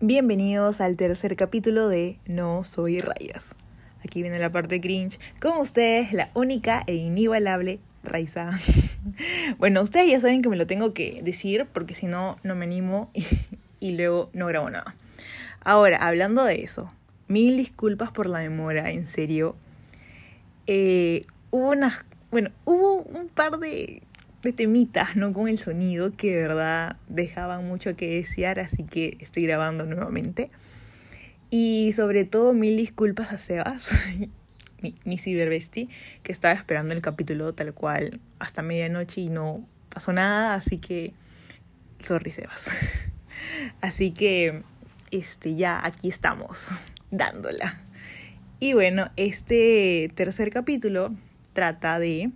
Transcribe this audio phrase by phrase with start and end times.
[0.00, 3.54] Bienvenidos al tercer capítulo de No Soy Rayas.
[4.02, 5.20] Aquí viene la parte cringe.
[5.40, 8.50] Con ustedes, la única e inigualable Raiza.
[9.58, 12.64] bueno, ustedes ya saben que me lo tengo que decir porque si no, no me
[12.64, 13.10] animo
[13.80, 14.96] y, luego no grabo nada.
[15.62, 16.90] Ahora, hablando de eso,
[17.28, 19.54] mil disculpas por la demora, en serio.
[20.66, 24.02] Eh, hubo unas, bueno, hubo un par de,
[24.42, 25.32] de temitas, ¿no?
[25.32, 30.50] Con el sonido que de verdad dejaban mucho que desear, así que estoy grabando nuevamente.
[31.50, 33.90] Y sobre todo mil disculpas a Sebas,
[34.82, 35.88] mi, mi ciberbesti,
[36.22, 41.12] que estaba esperando el capítulo tal cual hasta medianoche y no pasó nada, así que
[42.00, 42.70] sorry Sebas.
[43.80, 44.62] Así que
[45.10, 46.68] este ya aquí estamos
[47.10, 47.80] dándola.
[48.58, 51.14] Y bueno, este tercer capítulo
[51.54, 52.30] trata de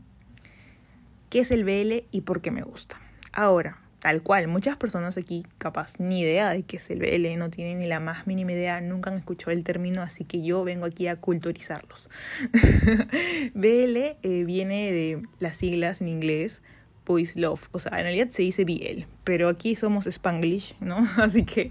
[1.34, 3.01] qué es el BL y por qué me gusta.
[3.33, 7.51] Ahora, tal cual, muchas personas aquí capaz ni idea de qué es el BL, no
[7.51, 10.86] tienen ni la más mínima idea, nunca han escuchado el término, así que yo vengo
[10.86, 12.08] aquí a culturizarlos.
[13.55, 16.62] BL eh, viene de las siglas en inglés
[17.05, 20.98] Boys Love, o sea, en realidad se dice BL, pero aquí somos Spanglish, ¿no?
[21.17, 21.69] Así que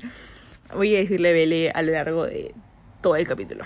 [0.75, 2.53] voy a decirle BL a lo largo de
[2.99, 3.63] todo el capítulo.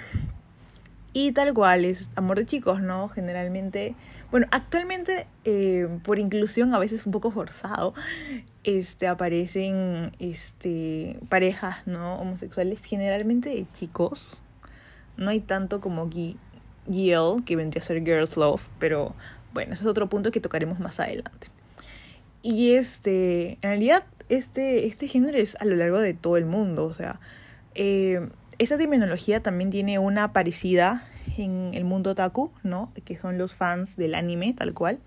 [1.19, 3.09] Y tal cual es amor de chicos, ¿no?
[3.09, 3.95] Generalmente,
[4.29, 7.95] bueno, actualmente eh, por inclusión a veces un poco forzado,
[8.63, 12.19] este, aparecen este, parejas, ¿no?
[12.19, 14.43] Homosexuales, generalmente de chicos.
[15.17, 19.15] No hay tanto como GL, que vendría a ser Girls Love, pero
[19.55, 21.47] bueno, ese es otro punto que tocaremos más adelante.
[22.43, 26.85] Y este, en realidad, este, este género es a lo largo de todo el mundo,
[26.85, 27.19] o sea,
[27.73, 28.29] eh,
[28.59, 31.03] esta terminología también tiene una parecida
[31.38, 32.91] en el mundo otaku, ¿no?
[33.05, 34.99] Que son los fans del anime, tal cual.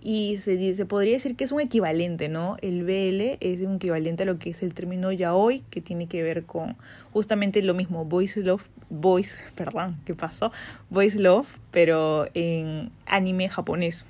[0.00, 2.56] Y se, podría decir que es un equivalente, ¿no?
[2.60, 6.22] El BL es un equivalente a lo que es el término yaoi, que tiene que
[6.22, 6.76] ver con
[7.12, 10.52] justamente lo mismo, boys love, boys, perdón, ¿qué pasó?
[10.90, 14.04] Boys love, pero en anime japonés,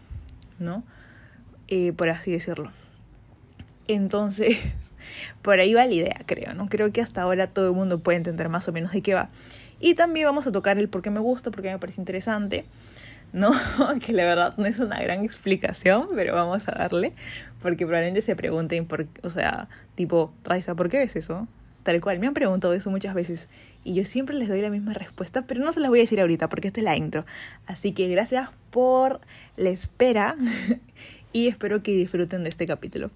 [0.59, 0.83] ¿no?
[1.69, 2.73] Eh, por así decirlo.
[3.87, 4.59] Entonces,
[5.43, 6.69] por ahí va la idea, creo, ¿no?
[6.69, 9.31] Creo que hasta ahora todo el mundo puede entender más o menos de qué va.
[9.81, 12.65] Y también vamos a tocar el por qué me gusta, porque me parece interesante,
[13.33, 13.51] ¿no?
[14.05, 17.13] que la verdad no es una gran explicación, pero vamos a darle,
[17.63, 21.47] porque probablemente se pregunten, por, o sea, tipo, Raiza, ¿por qué ves eso?
[21.85, 23.49] Tal cual, me han preguntado eso muchas veces
[23.85, 26.19] y yo siempre les doy la misma respuesta, pero no se las voy a decir
[26.19, 27.27] ahorita porque esta es la intro.
[27.67, 29.21] Así que gracias por
[29.57, 30.35] la espera
[31.33, 33.11] y espero que disfruten de este capítulo.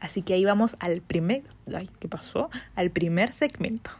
[0.00, 1.42] Así que ahí vamos al primer,
[1.74, 2.50] ay, ¿qué pasó?
[2.74, 3.90] Al primer segmento.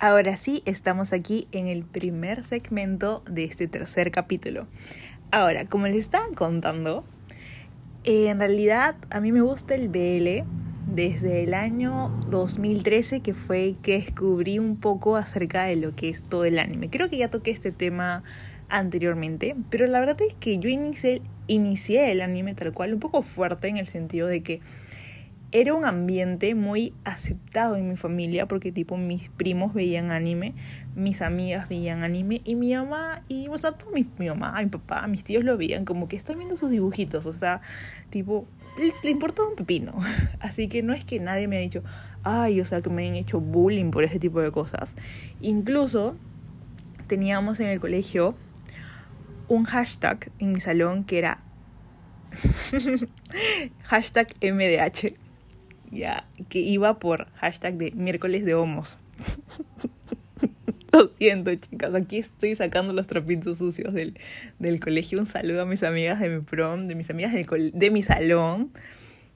[0.00, 4.68] Ahora sí, estamos aquí en el primer segmento de este tercer capítulo.
[5.32, 7.04] Ahora, como les estaba contando,
[8.04, 10.46] en realidad a mí me gusta el BL
[10.86, 16.22] desde el año 2013, que fue que descubrí un poco acerca de lo que es
[16.22, 16.90] todo el anime.
[16.90, 18.22] Creo que ya toqué este tema
[18.68, 23.68] anteriormente, pero la verdad es que yo inicié, el anime tal cual un poco fuerte
[23.68, 24.60] en el sentido de que
[25.50, 30.52] era un ambiente muy aceptado en mi familia porque tipo mis primos veían anime,
[30.94, 34.66] mis amigas veían anime y mi mamá y o sea, todo mi, mi mamá, mi
[34.66, 37.62] papá, mis tíos lo veían como que están viendo sus dibujitos, o sea,
[38.10, 38.46] tipo
[39.02, 39.92] le importaba un pepino.
[40.40, 41.82] Así que no es que nadie me ha dicho,
[42.22, 44.96] ay, o sea, que me han hecho bullying por ese tipo de cosas.
[45.40, 46.16] Incluso
[47.06, 48.34] teníamos en el colegio
[49.48, 51.40] un hashtag en mi salón que era
[53.84, 55.14] hashtag MDH,
[55.90, 58.96] ya, que iba por hashtag de miércoles de homos.
[60.92, 64.18] Lo siento, chicas, aquí estoy sacando los trapitos sucios del,
[64.58, 65.18] del colegio.
[65.18, 68.72] Un saludo a mis amigas de mi prom, de mis amigas del de mi salón,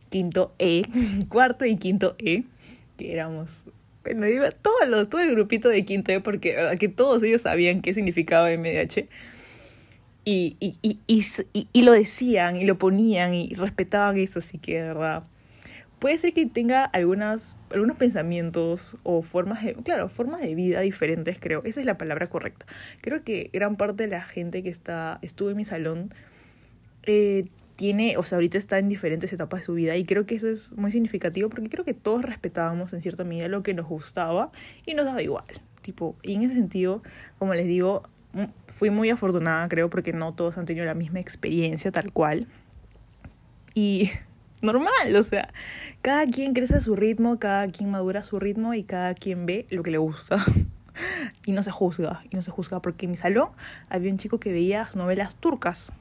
[0.09, 0.83] quinto E,
[1.29, 2.45] cuarto y quinto E,
[2.97, 3.65] que éramos
[4.03, 6.79] bueno, iba todo, todo el grupito de quinto E porque ¿verdad?
[6.79, 9.07] que todos ellos sabían qué significaba MDH
[10.25, 11.25] y, y, y,
[11.73, 15.25] y, lo decían y lo ponían y respetaban eso, así que de verdad
[16.03, 21.39] puede ser que tenga algunas, algunos pensamientos o formas de, claro, formas de vida diferentes,
[21.39, 21.63] creo.
[21.65, 22.67] Esa es la palabra correcta.
[23.01, 26.13] Creo que gran parte de la gente que está, estuvo en mi salón,
[27.05, 27.43] eh,
[27.77, 30.49] tiene, o sea, ahorita está en diferentes etapas de su vida y creo que eso
[30.49, 34.51] es muy significativo porque creo que todos respetábamos en cierta medida lo que nos gustaba
[34.85, 35.45] y nos daba igual.
[35.83, 37.05] Tipo, y en ese sentido,
[37.39, 38.03] como les digo,
[38.69, 42.47] fui muy afortunada, creo, porque no todos han tenido la misma experiencia tal cual.
[43.75, 44.11] Y
[44.63, 45.49] normal, o sea,
[46.01, 49.47] cada quien crece a su ritmo, cada quien madura a su ritmo y cada quien
[49.47, 50.37] ve lo que le gusta.
[51.47, 53.51] y no se juzga, y no se juzga, porque en mi salón
[53.89, 55.93] había un chico que veía novelas turcas.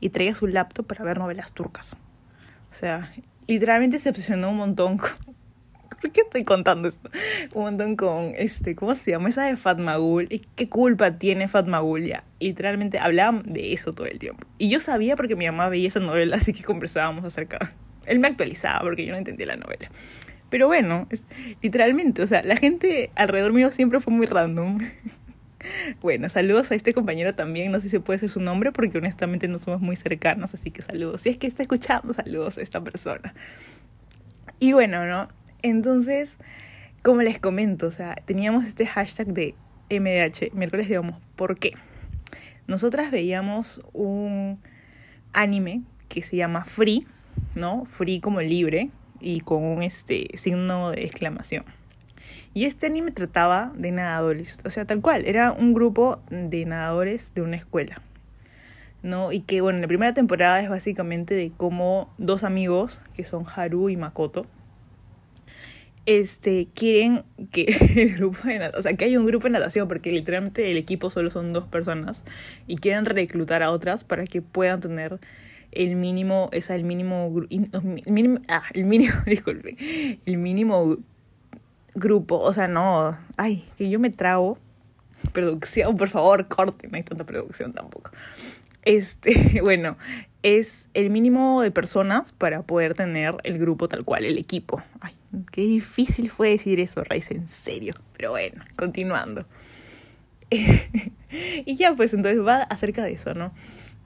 [0.00, 1.96] y traía su laptop para ver novelas turcas.
[2.70, 3.12] O sea,
[3.46, 4.98] literalmente se obsesionó un montón.
[6.00, 7.10] ¿Por qué estoy contando esto?
[7.54, 9.28] Un montón con, este, ¿cómo se llama?
[9.28, 10.26] Esa de Fatmagul.
[10.30, 12.24] ¿Y qué culpa tiene Fatmagul ya?
[12.38, 14.46] Literalmente hablaban de eso todo el tiempo.
[14.58, 17.74] Y yo sabía porque mi mamá veía esa novela, así que conversábamos acerca.
[18.06, 19.90] Él me actualizaba porque yo no entendía la novela.
[20.48, 21.06] Pero bueno,
[21.62, 24.80] literalmente, o sea, la gente alrededor mío siempre fue muy random.
[26.00, 29.46] Bueno, saludos a este compañero también, no sé si puede ser su nombre porque honestamente
[29.46, 31.20] no somos muy cercanos, así que saludos.
[31.20, 33.34] Si es que está escuchando, saludos a esta persona.
[34.58, 35.28] Y bueno, ¿no?
[35.62, 36.38] Entonces,
[37.02, 39.54] como les comento, o sea, teníamos este hashtag de
[39.90, 41.72] MDH, miércoles digamos, ¿por qué?
[42.66, 44.60] Nosotras veíamos un
[45.32, 47.06] anime que se llama Free,
[47.54, 47.84] ¿no?
[47.84, 48.90] Free como libre
[49.20, 51.64] y con un este signo de exclamación.
[52.54, 57.32] Y este anime trataba de nadadores, o sea, tal cual, era un grupo de nadadores
[57.34, 58.02] de una escuela.
[59.02, 59.32] ¿no?
[59.32, 63.88] Y que, bueno, la primera temporada es básicamente de cómo dos amigos, que son Haru
[63.88, 64.46] y Makoto,
[66.18, 67.22] este, quieren
[67.52, 67.64] que
[67.96, 70.76] el grupo de natación, o sea, que hay un grupo de natación, porque literalmente el
[70.76, 72.24] equipo solo son dos personas,
[72.66, 75.20] y quieren reclutar a otras para que puedan tener
[75.70, 79.76] el mínimo, o sea, el mínimo, el mínimo, ah, el mínimo, disculpe,
[80.26, 80.98] el mínimo
[81.94, 84.58] grupo, o sea, no, ay, que yo me trago.
[85.32, 88.10] Producción, por favor, corte, no hay tanta producción tampoco.
[88.84, 89.96] Este, bueno,
[90.42, 94.82] es el mínimo de personas para poder tener el grupo tal cual, el equipo.
[95.00, 95.12] Ay,
[95.52, 97.94] qué difícil fue decir eso, Raiz, en serio.
[98.16, 99.46] Pero bueno, continuando.
[100.50, 103.52] y ya, pues entonces va acerca de eso, ¿no?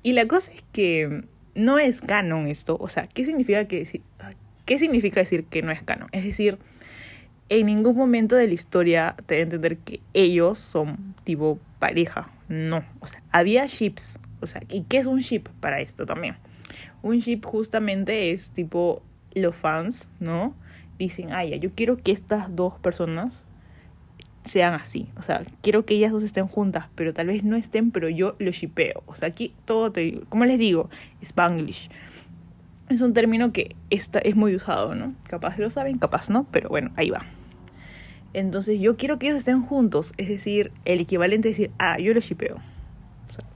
[0.02, 1.24] Y la cosa es que
[1.54, 2.76] no es canon esto.
[2.78, 4.02] O sea, ¿qué significa, que decir,
[4.66, 6.08] ¿qué significa decir que no es canon?
[6.12, 6.58] Es decir,
[7.48, 12.30] en ningún momento de la historia te a entender que ellos son tipo pareja.
[12.48, 12.84] No.
[13.00, 14.18] O sea, había ships.
[14.40, 16.36] O sea, ¿y qué es un ship para esto también?
[17.02, 19.02] Un ship justamente es tipo
[19.34, 20.54] los fans, ¿no?
[20.98, 23.46] Dicen, ay, yo quiero que estas dos personas
[24.44, 25.08] sean así.
[25.16, 28.36] O sea, quiero que ellas dos estén juntas, pero tal vez no estén, pero yo
[28.38, 29.02] lo shipeo.
[29.06, 30.90] O sea, aquí todo te como les digo,
[31.22, 31.88] Spanglish
[32.88, 35.14] es un término que está, es muy usado, ¿no?
[35.26, 37.24] Capaz lo saben, capaz no, pero bueno, ahí va.
[38.34, 42.12] Entonces yo quiero que ellos estén juntos, es decir, el equivalente es decir, ah, yo
[42.12, 42.56] lo shipeo.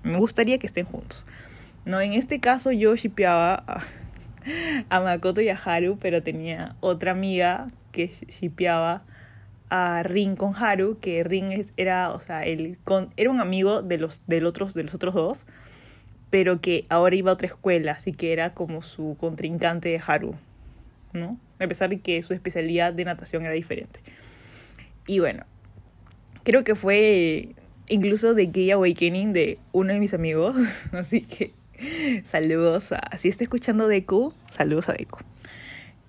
[0.02, 1.26] me gustaría que estén juntos.
[1.84, 3.82] No, en este caso yo shipeaba
[4.88, 9.02] a, Makoto y a Haru, pero tenía otra amiga que shipeaba
[9.70, 13.98] a Rin con Haru, que Rin era, o sea, el, con, era un amigo de
[13.98, 15.46] los, del otros, de los otros dos
[16.30, 20.34] pero que ahora iba a otra escuela, así que era como su contrincante de Haru,
[21.12, 21.38] ¿no?
[21.58, 24.00] A pesar de que su especialidad de natación era diferente.
[25.06, 25.44] Y bueno,
[26.44, 27.54] creo que fue
[27.88, 30.56] incluso de Gay Awakening de uno de mis amigos,
[30.92, 31.52] así que
[32.24, 35.18] saludos a, si está escuchando Deku, saludos a Deku.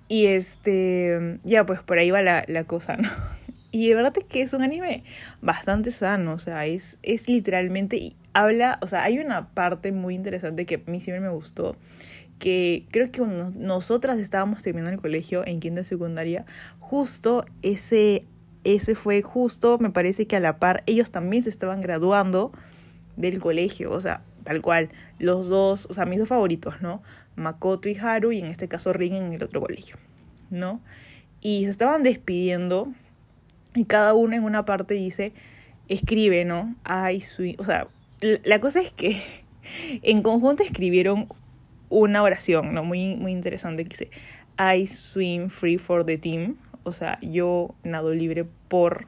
[0.07, 3.09] Y este, ya pues por ahí va la, la cosa, ¿no?
[3.71, 5.03] Y de verdad es que es un anime
[5.41, 10.65] bastante sano, o sea, es, es literalmente, habla, o sea, hay una parte muy interesante
[10.65, 11.75] que a mí siempre me gustó,
[12.39, 16.45] que creo que nosotras estábamos terminando el colegio en quinta secundaria,
[16.79, 18.25] justo ese,
[18.63, 22.51] ese fue justo, me parece que a la par, ellos también se estaban graduando
[23.17, 27.03] del colegio, o sea, tal cual, los dos, o sea, mis dos favoritos, ¿no?
[27.35, 29.97] Makoto y Haru, y en este caso Rin en el otro colegio,
[30.49, 30.81] ¿no?
[31.39, 32.91] Y se estaban despidiendo
[33.75, 35.33] y cada uno en una parte dice,
[35.87, 36.75] escribe, ¿no?
[36.83, 37.59] Ay, sweet.
[37.59, 37.89] O sea,
[38.43, 39.21] la cosa es que
[40.01, 41.27] en conjunto escribieron
[41.89, 42.83] una oración, ¿no?
[42.83, 44.09] Muy, muy interesante que dice,
[44.57, 46.57] I swim free for the team.
[46.81, 49.05] O sea, yo nado libre por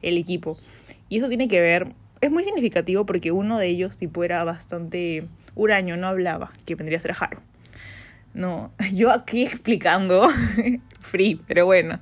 [0.00, 0.56] el equipo.
[1.10, 1.88] Y eso tiene que ver,
[2.26, 6.98] es muy significativo porque uno de ellos, tipo, era bastante huraño, no hablaba, que vendría
[6.98, 7.40] a ser Haru.
[8.34, 10.28] No, yo aquí explicando
[11.00, 12.00] free, pero bueno.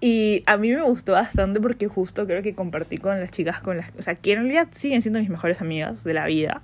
[0.00, 3.76] Y a mí me gustó bastante porque justo creo que compartí con las chicas con
[3.76, 3.92] las...
[3.98, 6.62] O sea, que en realidad siguen siendo mis mejores amigas de la vida.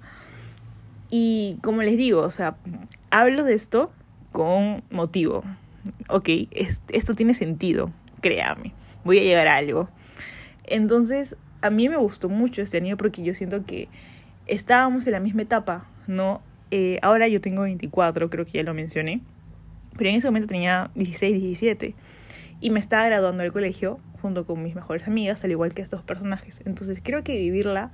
[1.11, 2.57] Y como les digo, o sea,
[3.11, 3.93] hablo de esto
[4.33, 5.45] con motivo.
[6.09, 6.31] Ok,
[6.89, 8.73] esto tiene sentido, créame.
[9.05, 9.89] Voy a llegar a algo.
[10.65, 11.37] Entonces,
[11.67, 13.89] a mí me gustó mucho este año porque yo siento que
[14.47, 16.41] estábamos en la misma etapa, ¿no?
[16.71, 19.21] Eh, ahora yo tengo 24, creo que ya lo mencioné.
[19.97, 21.95] Pero en ese momento tenía 16, 17
[22.61, 26.03] y me estaba graduando del colegio junto con mis mejores amigas, al igual que estos
[26.03, 26.61] personajes.
[26.65, 27.93] Entonces creo que vivirla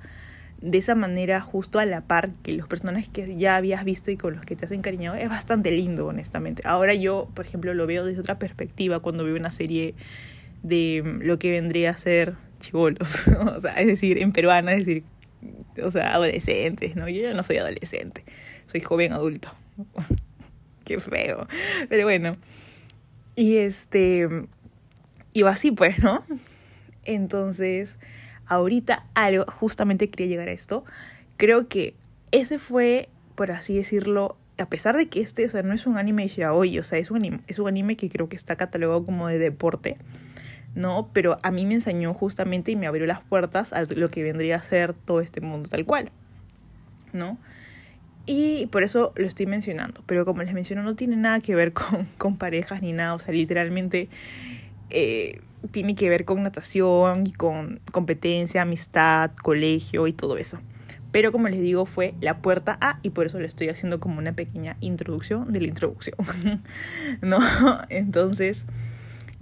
[0.61, 4.17] de esa manera justo a la par que los personajes que ya habías visto y
[4.17, 6.63] con los que te has encariñado es bastante lindo, honestamente.
[6.65, 9.93] Ahora yo, por ejemplo, lo veo desde otra perspectiva cuando veo una serie
[10.63, 15.03] de lo que vendría a ser chivolos, o sea, es decir, en peruana, es decir,
[15.81, 17.07] o sea, adolescentes, ¿no?
[17.09, 18.23] Yo ya no soy adolescente,
[18.71, 19.49] soy joven adulto.
[20.85, 21.47] Qué feo.
[21.89, 22.37] Pero bueno.
[23.35, 24.27] Y este.
[25.33, 26.23] Iba así, pues, ¿no?
[27.05, 27.97] Entonces,
[28.45, 30.85] ahorita algo, justamente quería llegar a esto.
[31.37, 31.95] Creo que
[32.31, 35.97] ese fue, por así decirlo, a pesar de que este, o sea, no es un
[35.97, 38.55] anime ya hoy, o sea, es un anime, es un anime que creo que está
[38.55, 39.97] catalogado como de deporte,
[40.75, 41.09] ¿no?
[41.13, 44.57] Pero a mí me enseñó justamente y me abrió las puertas a lo que vendría
[44.57, 46.11] a ser todo este mundo tal cual,
[47.11, 47.37] ¿no?
[48.25, 50.01] Y por eso lo estoy mencionando.
[50.05, 53.13] Pero como les menciono, no tiene nada que ver con, con parejas ni nada.
[53.13, 54.09] O sea, literalmente
[54.89, 60.59] eh, tiene que ver con natación y con competencia, amistad, colegio y todo eso.
[61.11, 64.17] Pero como les digo, fue la puerta A y por eso le estoy haciendo como
[64.17, 66.17] una pequeña introducción de la introducción.
[67.21, 67.39] ¿No?
[67.89, 68.65] Entonces,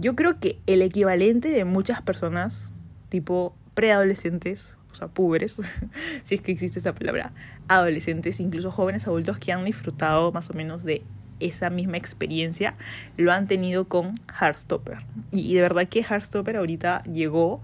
[0.02, 2.72] yo creo que el equivalente de muchas personas,
[3.10, 5.58] tipo preadolescentes, o sea, púberes,
[6.24, 7.32] si es que existe esa palabra,
[7.68, 11.04] adolescentes, incluso jóvenes adultos que han disfrutado más o menos de
[11.40, 12.76] esa misma experiencia,
[13.18, 15.06] lo han tenido con Heartstopper.
[15.32, 17.62] Y de verdad que Heartstopper ahorita llegó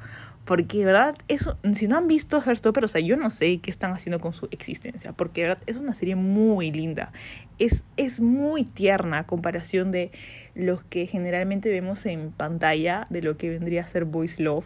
[0.47, 3.69] porque de verdad, eso, si no han visto Heartstopper, o sea, yo no sé qué
[3.69, 7.11] están haciendo con su existencia, porque de verdad es una serie muy linda,
[7.59, 10.09] es, es muy tierna a comparación de
[10.57, 14.65] los que generalmente vemos en pantalla, de lo que vendría a ser Boys Love,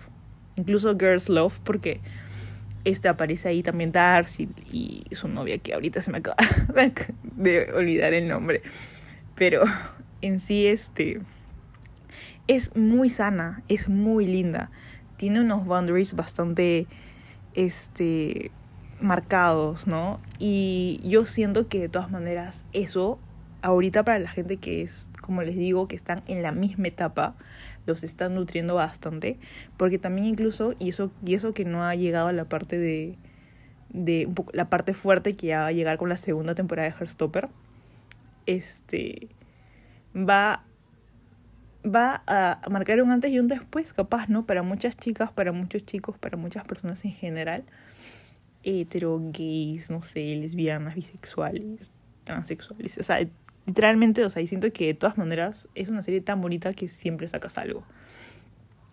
[0.56, 2.00] incluso Girls Love, porque
[2.86, 6.38] este aparece ahí también Darcy y su novia, que ahorita se me acaba
[7.36, 8.62] de olvidar el nombre.
[9.36, 9.64] Pero
[10.22, 11.22] en sí, este.
[12.48, 14.72] Es muy sana, es muy linda.
[15.18, 16.88] Tiene unos boundaries bastante.
[17.54, 18.52] Este.
[19.02, 20.22] marcados, ¿no?
[20.40, 23.20] Y yo siento que de todas maneras, eso.
[23.62, 27.36] Ahorita para la gente que es, como les digo, que están en la misma etapa,
[27.86, 29.38] los están nutriendo bastante,
[29.78, 33.18] porque también incluso, y eso, y eso que no ha llegado a la parte de,
[33.90, 37.50] de la parte fuerte que ya va a llegar con la segunda temporada de Heartstopper,
[38.46, 39.30] este,
[40.16, 40.64] va,
[41.84, 44.46] va a marcar un antes y un después, capaz, ¿no?
[44.46, 47.64] Para muchas chicas, para muchos chicos, para muchas personas en general,
[48.64, 51.92] hetero, gays, no sé, lesbianas, bisexuales,
[52.24, 53.20] transexuales, o sea,
[53.66, 56.88] literalmente, o sea, y siento que de todas maneras es una serie tan bonita que
[56.88, 57.84] siempre sacas algo.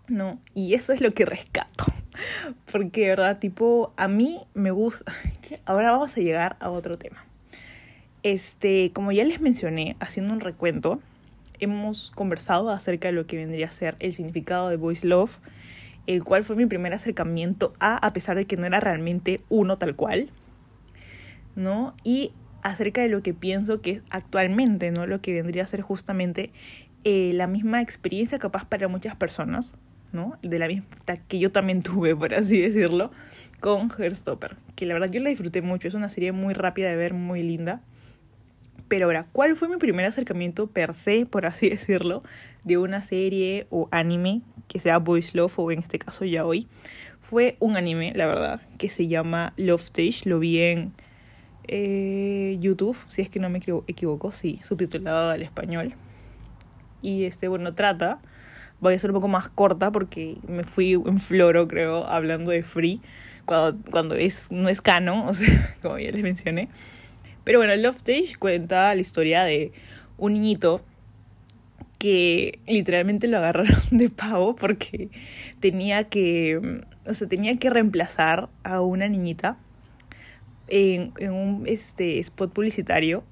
[0.09, 0.41] ¿No?
[0.55, 1.85] Y eso es lo que rescato.
[2.73, 3.39] Porque, ¿verdad?
[3.39, 5.13] Tipo, a mí me gusta.
[5.67, 7.25] Ahora vamos a llegar a otro tema.
[8.23, 11.01] Este, como ya les mencioné, haciendo un recuento,
[11.61, 15.39] hemos conversado acerca de lo que vendría a ser el significado de Voice Love,
[16.07, 19.77] el cual fue mi primer acercamiento a, a pesar de que no era realmente uno
[19.77, 20.31] tal cual,
[21.55, 21.95] ¿no?
[22.03, 25.07] Y acerca de lo que pienso que es actualmente, ¿no?
[25.07, 26.51] Lo que vendría a ser justamente
[27.05, 29.77] eh, la misma experiencia capaz para muchas personas,
[30.13, 30.39] ¿no?
[30.43, 30.87] De la misma
[31.29, 33.11] que yo también tuve, por así decirlo,
[33.61, 36.97] con Heartstopper, que la verdad yo la disfruté mucho, es una serie muy rápida de
[36.97, 37.81] ver, muy linda.
[38.89, 42.23] Pero ahora, ¿cuál fue mi primer acercamiento per se, por así decirlo,
[42.65, 46.67] de una serie o anime, que sea Boys Love o en este caso ya hoy?
[47.21, 50.93] Fue un anime, la verdad, que se llama Love Stage, lo vi en
[51.69, 55.95] eh, YouTube, si es que no me equivoco, sí, subtitulado al español.
[57.03, 58.19] Y este, bueno, trata,
[58.81, 62.63] voy a ser un poco más corta porque me fui en floro, creo, hablando de
[62.63, 63.01] Free,
[63.45, 66.69] cuando, cuando es, no es canon, o sea, como ya les mencioné.
[67.45, 69.73] Pero bueno, Love Stage cuenta la historia de
[70.17, 70.83] un niñito
[71.99, 75.11] que literalmente lo agarraron de pavo porque
[75.61, 79.57] tenía que, o sea, tenía que reemplazar a una niñita
[80.69, 83.25] en, un este, spot publicitario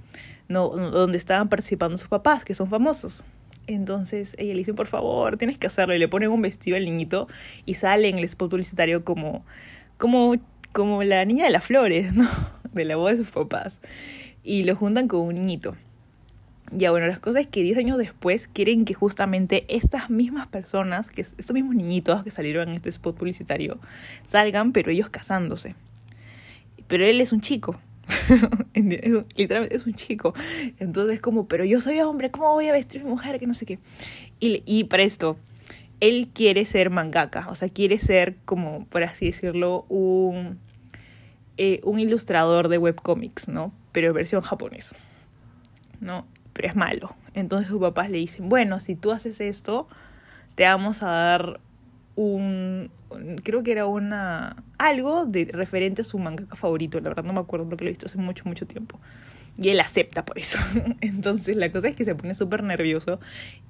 [0.48, 3.24] no, donde estaban participando sus papás, que son famosos.
[3.66, 5.94] Entonces ella le dice, por favor, tienes que hacerlo.
[5.94, 7.28] Y le ponen un vestido al niñito
[7.64, 9.44] y sale en el spot publicitario como,
[9.98, 10.34] como,
[10.72, 12.28] como la niña de las flores, ¿no?
[12.72, 13.80] De la voz de sus papás.
[14.44, 15.76] Y lo juntan con un niñito.
[16.70, 21.08] Ya bueno, las cosas es que 10 años después quieren que justamente estas mismas personas,
[21.08, 23.78] que estos mismos niñitos que salieron en este spot publicitario,
[24.26, 25.74] salgan, pero ellos casándose
[26.88, 27.80] pero él es un chico.
[28.74, 30.34] Literalmente es un chico.
[30.78, 33.38] Entonces, como, pero yo soy hombre, ¿cómo voy a vestir mujer?
[33.38, 33.78] Que no sé qué.
[34.40, 35.36] Y, y para esto,
[36.00, 40.58] él quiere ser mangaka, o sea, quiere ser, como, por así decirlo, un,
[41.56, 43.72] eh, un ilustrador de webcomics, ¿no?
[43.92, 44.94] Pero versión japonesa,
[46.00, 46.26] ¿no?
[46.52, 47.16] Pero es malo.
[47.34, 49.88] Entonces sus papás le dicen, bueno, si tú haces esto,
[50.54, 51.60] te vamos a dar
[52.16, 52.90] un,
[53.44, 57.40] creo que era una algo de referente a su mangaka favorito, la verdad no me
[57.40, 58.98] acuerdo porque lo he visto hace mucho mucho tiempo.
[59.58, 60.58] Y él acepta por eso.
[61.00, 63.20] Entonces la cosa es que se pone súper nervioso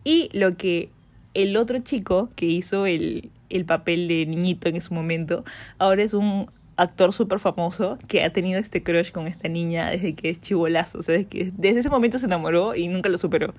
[0.05, 0.91] y lo que
[1.35, 5.45] el otro chico que hizo el, el papel de niñito en ese momento,
[5.79, 10.15] ahora es un actor súper famoso que ha tenido este crush con esta niña desde
[10.15, 13.19] que es chivolazo, o sea, desde, que, desde ese momento se enamoró y nunca lo
[13.19, 13.55] superó.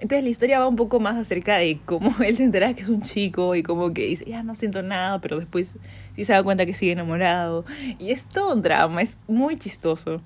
[0.00, 2.88] Entonces la historia va un poco más acerca de cómo él se entera que es
[2.88, 5.76] un chico y como que dice, ya no siento nada, pero después
[6.16, 7.64] sí se da cuenta que sigue enamorado.
[7.98, 10.20] Y es todo un drama, es muy chistoso.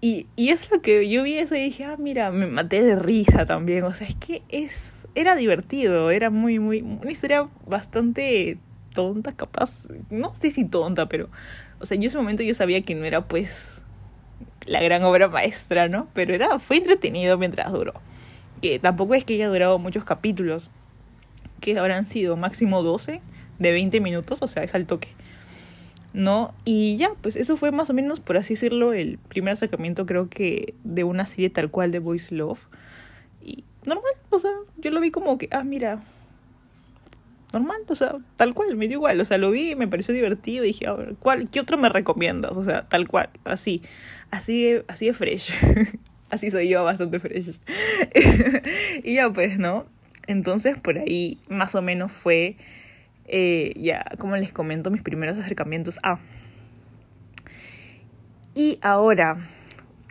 [0.00, 2.96] Y, y es lo que yo vi eso y dije, ah, mira, me maté de
[2.96, 3.84] risa también.
[3.84, 8.58] O sea, es que es, era divertido, era muy, muy, una historia bastante
[8.94, 11.28] tonta, capaz, no sé si tonta, pero,
[11.80, 13.84] o sea, yo en ese momento yo sabía que no era pues
[14.66, 16.08] la gran obra maestra, ¿no?
[16.14, 17.94] Pero era, fue entretenido mientras duró.
[18.60, 20.70] Que tampoco es que haya durado muchos capítulos,
[21.60, 23.20] que habrán sido máximo 12
[23.58, 25.08] de 20 minutos, o sea, es al toque.
[26.12, 26.52] ¿No?
[26.64, 30.28] Y ya, pues eso fue más o menos, por así decirlo, el primer acercamiento creo
[30.28, 32.66] que de una serie tal cual de Voice Love.
[33.42, 36.02] Y normal, o sea, yo lo vi como que, ah, mira,
[37.52, 40.64] normal, o sea, tal cual, me dio igual, o sea, lo vi, me pareció divertido
[40.64, 42.56] y dije, a ver, ¿cuál, ¿qué otro me recomiendas?
[42.56, 43.82] O sea, tal cual, así,
[44.30, 45.52] así, así de fresh,
[46.30, 47.58] así soy yo, bastante fresh.
[49.04, 49.86] y ya pues, ¿no?
[50.26, 52.56] Entonces por ahí más o menos fue,
[53.26, 56.18] eh, ya, como les comento, mis primeros acercamientos a...
[58.54, 59.36] Y ahora,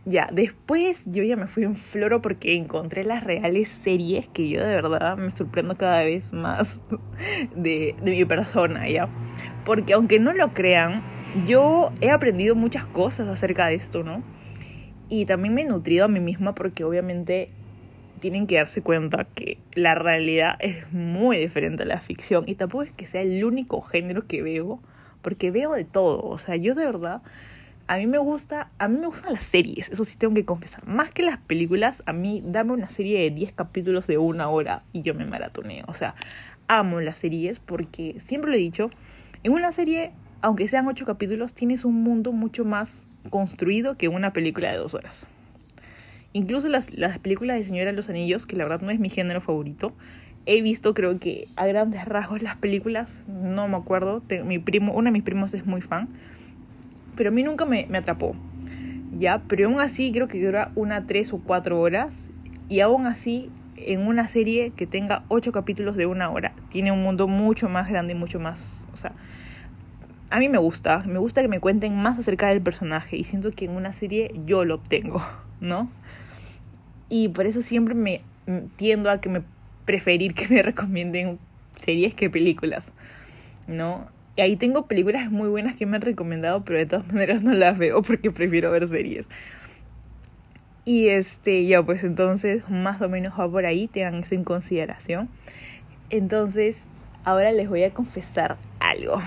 [0.06, 4.66] ya, después yo ya me fui en floro porque encontré las reales series que yo
[4.66, 6.80] de verdad me sorprendo cada vez más
[7.56, 9.08] de, de mi persona, ¿ya?
[9.66, 11.04] Porque aunque no lo crean,
[11.48, 14.24] yo he aprendido muchas cosas acerca de esto, ¿no?
[15.10, 17.50] Y también me he nutrido a mí misma porque obviamente
[18.20, 22.84] tienen que darse cuenta que la realidad es muy diferente a la ficción y tampoco
[22.84, 24.80] es que sea el único género que veo,
[25.22, 27.22] porque veo de todo, o sea, yo de verdad
[27.88, 30.86] a mí me gusta, a mí me gustan las series, eso sí tengo que confesar.
[30.86, 34.84] Más que las películas, a mí dame una serie de 10 capítulos de una hora
[34.94, 35.86] y yo me maratoneo.
[35.88, 36.14] O sea,
[36.68, 38.92] amo las series porque siempre lo he dicho,
[39.42, 40.12] en una serie,
[40.42, 44.94] aunque sean 8 capítulos, tienes un mundo mucho más construido que una película de dos
[44.94, 45.30] horas.
[46.34, 49.10] Incluso las, las películas de Señora de los Anillos, que la verdad no es mi
[49.10, 49.94] género favorito,
[50.46, 55.06] he visto creo que a grandes rasgos las películas, no me acuerdo, mi primo, uno
[55.06, 56.10] de mis primos es muy fan
[57.20, 58.34] pero a mí nunca me, me atrapó.
[59.12, 62.32] Ya, pero aún así creo que dura una tres o cuatro horas
[62.70, 67.04] y aún así en una serie que tenga ocho capítulos de una hora tiene un
[67.04, 69.12] mundo mucho más grande y mucho más, o sea,
[70.30, 73.52] a mí me gusta, me gusta que me cuenten más acerca del personaje y siento
[73.52, 75.24] que en una serie yo lo obtengo,
[75.62, 75.92] ¿no?
[77.10, 78.22] Y por eso siempre me
[78.76, 79.42] tiendo a que me
[79.86, 81.40] preferir que me recomienden
[81.78, 82.92] series que películas,
[83.68, 84.08] ¿no?
[84.36, 87.54] Y ahí tengo películas muy buenas que me han recomendado, pero de todas maneras no
[87.54, 89.28] las veo porque prefiero ver series.
[90.86, 95.30] Y este, ya pues entonces más o menos va por ahí, tengan eso en consideración.
[96.10, 96.86] Entonces,
[97.26, 99.22] ahora les voy a confesar algo.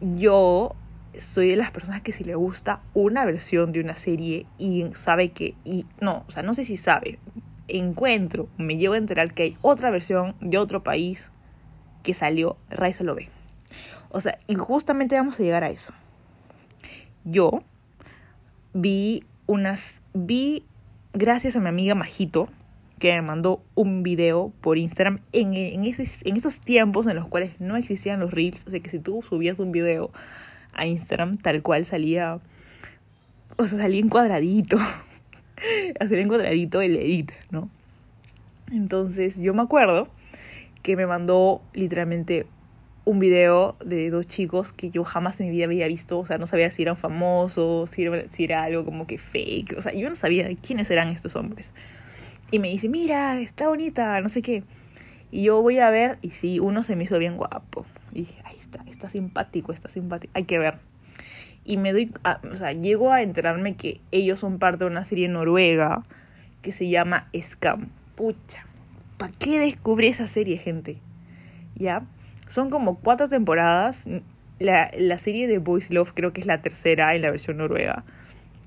[0.00, 0.74] Yo
[1.18, 5.30] soy de las personas que si le gusta una versión de una serie y sabe
[5.30, 7.18] que, y no, o sea, no sé si sabe,
[7.68, 11.30] encuentro, me llevo a enterar que hay otra versión de otro país
[12.02, 13.28] que salió, Raiza lo ve.
[14.10, 15.92] O sea, y justamente vamos a llegar a eso.
[17.24, 17.62] Yo
[18.72, 20.64] vi unas, vi,
[21.12, 22.48] gracias a mi amiga Majito,
[23.00, 27.58] que me mandó un video por Instagram en, en, en esos tiempos en los cuales
[27.58, 28.64] no existían los reels.
[28.66, 30.12] O sea, que si tú subías un video
[30.74, 32.38] a Instagram, tal cual salía,
[33.56, 34.78] o sea, salía en cuadradito.
[35.98, 37.70] salía en cuadradito el edit, ¿no?
[38.70, 40.08] Entonces, yo me acuerdo
[40.82, 42.46] que me mandó literalmente
[43.06, 46.36] un video de dos chicos que yo jamás en mi vida había visto, o sea,
[46.36, 49.92] no sabía si eran famosos, si era, si era algo como que fake, o sea,
[49.94, 51.72] yo no sabía quiénes eran estos hombres.
[52.50, 54.64] Y me dice, mira, está bonita, no sé qué.
[55.30, 57.86] Y yo voy a ver, y sí, uno se me hizo bien guapo.
[58.12, 60.78] Y dije, ahí está, está simpático, está simpático, hay que ver.
[61.64, 62.12] Y me doy,
[62.50, 66.04] o sea, llego a enterarme que ellos son parte de una serie noruega
[66.62, 67.88] que se llama Scam.
[68.16, 68.66] Pucha,
[69.18, 70.98] ¿para qué descubrí esa serie, gente?
[71.76, 72.02] ¿Ya?
[72.48, 74.08] Son como cuatro temporadas.
[74.58, 78.04] La, la serie de Boys Love creo que es la tercera en la versión noruega.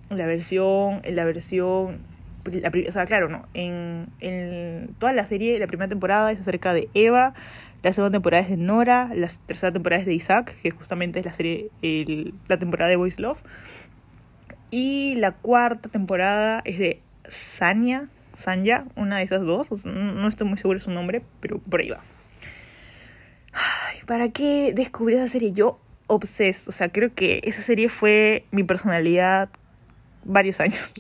[0.10, 2.00] La versión, en la versión,
[2.46, 3.48] la, o sea, claro, no.
[3.54, 7.34] En, en toda la serie, la primera temporada es acerca de Eva,
[7.84, 11.26] la segunda temporada es de Nora, la tercera temporada es de Isaac, que justamente es
[11.26, 13.42] la serie, el, la temporada de Boys Love.
[14.72, 20.58] Y la cuarta temporada es de Sanya, Sanya, una de esas dos, no estoy muy
[20.58, 22.02] seguro de su nombre, pero por ahí va.
[24.06, 25.52] ¿para qué descubrí esa serie?
[25.52, 29.50] Yo obses, o sea, creo que esa serie fue mi personalidad
[30.24, 30.94] varios años.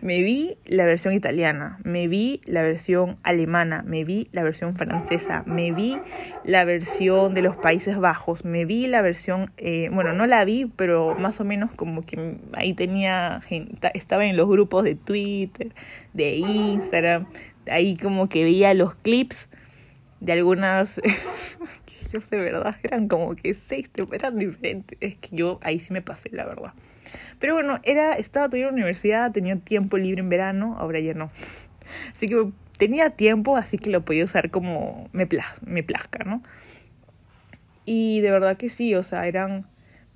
[0.00, 5.42] Me vi la versión italiana, me vi la versión alemana, me vi la versión francesa,
[5.46, 5.98] me vi
[6.44, 10.66] la versión de los Países Bajos, me vi la versión, eh, bueno, no la vi,
[10.76, 13.40] pero más o menos como que ahí tenía,
[13.94, 15.72] estaba en los grupos de Twitter,
[16.12, 17.26] de Instagram,
[17.70, 19.48] ahí como que veía los clips
[20.20, 21.00] de algunas,
[21.86, 25.92] que yo de verdad, eran como que seis, eran diferentes, es que yo ahí sí
[25.92, 26.72] me pasé, la verdad.
[27.38, 31.14] Pero bueno, era, estaba todavía en la universidad, tenía tiempo libre en verano, ahora ya
[31.14, 31.30] no.
[32.14, 35.28] Así que tenía tiempo, así que lo podía usar como me,
[35.64, 36.42] me plazca, ¿no?
[37.84, 39.66] Y de verdad que sí, o sea, eran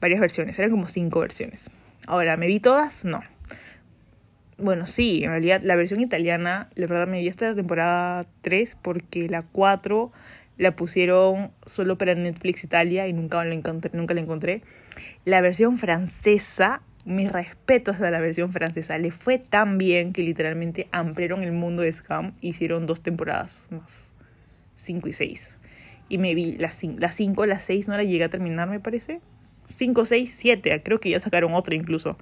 [0.01, 1.71] varias versiones, eran como cinco versiones.
[2.07, 3.05] Ahora, ¿me vi todas?
[3.05, 3.23] No.
[4.59, 9.29] Bueno, sí, en realidad la versión italiana, la verdad me vi esta temporada 3 porque
[9.29, 10.13] la 4
[10.61, 13.91] la pusieron solo para Netflix Italia y nunca la encontré.
[13.95, 14.61] Nunca la encontré.
[15.25, 20.87] La versión francesa, mis respetos a la versión francesa, le fue tan bien que literalmente
[20.93, 24.13] ampliaron el mundo de Scam, hicieron dos temporadas más,
[24.75, 25.59] 5 y 6.
[26.11, 29.23] Y me vi las 5, las 6 no la llegué a terminar, me parece.
[29.73, 32.19] 5, 6, 7, creo que ya sacaron otra incluso.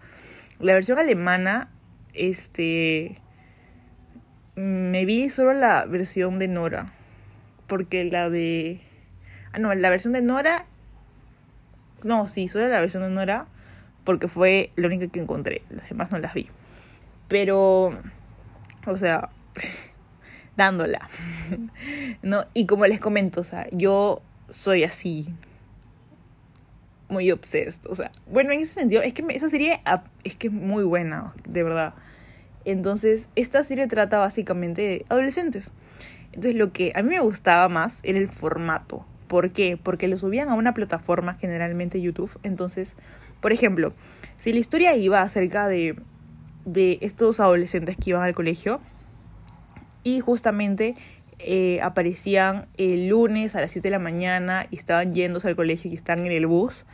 [0.60, 1.72] La versión alemana
[2.14, 3.20] este,
[4.54, 6.92] me vi solo la versión de Nora,
[7.68, 8.80] porque la de...
[9.52, 10.66] Ah, no, la versión de Nora...
[12.02, 13.46] No, sí, solo la versión de Nora,
[14.04, 16.48] porque fue la única que encontré, las demás no las vi.
[17.28, 17.92] Pero,
[18.86, 19.28] o sea,
[20.56, 21.08] dándola.
[22.22, 22.44] ¿No?
[22.54, 25.28] Y como les comento, o sea, yo soy así,
[27.08, 27.86] muy obsessed.
[27.86, 29.80] O sea, bueno, en ese sentido, es que esa serie
[30.24, 31.94] es que es muy buena, de verdad.
[32.64, 35.72] Entonces, esta serie trata básicamente de adolescentes.
[36.32, 39.04] Entonces, lo que a mí me gustaba más era el formato.
[39.26, 39.76] ¿Por qué?
[39.76, 42.38] Porque lo subían a una plataforma, generalmente YouTube.
[42.42, 42.96] Entonces,
[43.40, 43.92] por ejemplo,
[44.36, 45.96] si la historia iba acerca de,
[46.64, 48.80] de estos adolescentes que iban al colegio
[50.02, 50.94] y justamente
[51.40, 55.90] eh, aparecían el lunes a las 7 de la mañana y estaban yéndose al colegio
[55.90, 56.84] y están en el bus,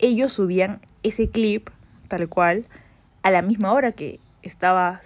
[0.00, 1.68] ellos subían ese clip
[2.08, 2.64] tal cual
[3.22, 5.00] a la misma hora que estaba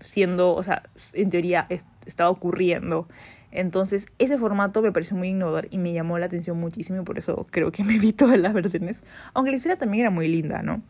[0.00, 1.66] siendo, o sea, en teoría
[2.06, 3.08] estaba ocurriendo.
[3.50, 7.18] Entonces, ese formato me pareció muy innovador y me llamó la atención muchísimo y por
[7.18, 9.04] eso creo que me vi todas las versiones.
[9.32, 10.82] Aunque la historia también era muy linda, ¿no?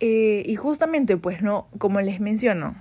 [0.00, 1.68] Eh, y justamente, pues, ¿no?
[1.78, 2.74] Como les menciono,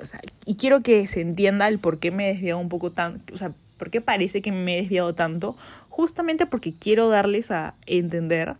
[0.00, 2.90] o sea, y quiero que se entienda el por qué me he desviado un poco
[2.90, 5.56] tan, o sea, por qué parece que me he desviado tanto,
[5.88, 8.54] justamente porque quiero darles a entender,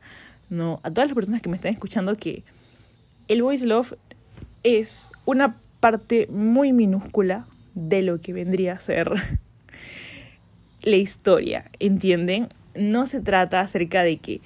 [0.50, 0.80] ¿no?
[0.82, 2.44] A todas las personas que me están escuchando que
[3.28, 3.94] el voice love
[4.62, 9.12] es una parte muy minúscula de lo que vendría a ser
[10.82, 12.48] la historia, ¿entienden?
[12.74, 14.40] No se trata acerca de que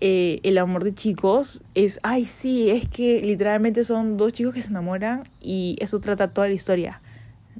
[0.00, 4.62] eh, el amor de chicos es, ay, sí, es que literalmente son dos chicos que
[4.62, 7.00] se enamoran y eso trata toda la historia.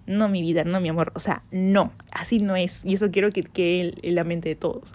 [0.07, 1.12] No, mi vida, no, mi amor.
[1.14, 2.85] O sea, no, así no es.
[2.85, 4.94] Y eso quiero que quede en la mente de todos.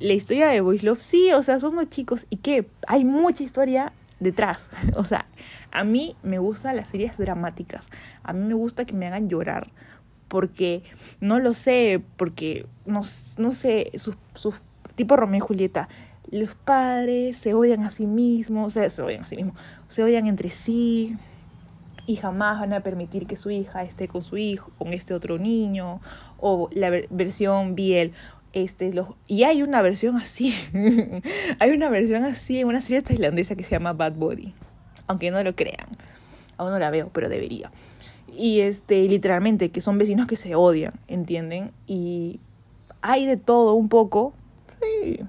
[0.00, 3.44] La historia de Boys Love, sí, o sea, son dos chicos y que hay mucha
[3.44, 3.92] historia
[4.24, 4.68] detrás.
[4.96, 5.26] O sea,
[5.70, 7.88] a mí me gustan las series dramáticas.
[8.24, 9.70] A mí me gusta que me hagan llorar.
[10.26, 10.82] Porque,
[11.20, 13.02] no lo sé, porque, no,
[13.38, 14.56] no sé, sus, sus
[14.96, 15.88] tipo Romeo y Julieta.
[16.30, 19.56] Los padres se odian a sí mismos, o sea, se odian a sí mismos,
[19.88, 21.16] se odian entre sí
[22.06, 25.38] y jamás van a permitir que su hija esté con su hijo, con este otro
[25.38, 26.00] niño,
[26.38, 28.12] o la versión Biel,
[28.54, 30.54] este, los, y hay una versión así,
[31.58, 34.54] hay una versión así en una serie tailandesa que se llama Bad Body,
[35.08, 35.88] aunque no lo crean,
[36.56, 37.70] aún no la veo, pero debería.
[38.36, 41.72] Y este, literalmente, que son vecinos que se odian, ¿entienden?
[41.86, 42.40] Y
[43.02, 44.32] hay de todo un poco,
[44.80, 45.20] sí,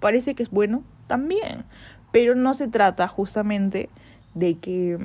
[0.00, 1.64] parece que es bueno también,
[2.10, 3.88] pero no se trata justamente
[4.34, 4.98] de que